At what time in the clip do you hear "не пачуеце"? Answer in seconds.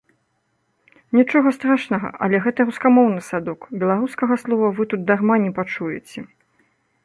5.45-6.19